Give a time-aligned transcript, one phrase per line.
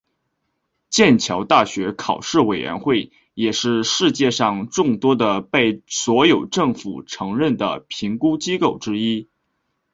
[0.89, 9.29] 剑桥大学考试委员会也是世界上众多的被所有政府承认的评估机构之一。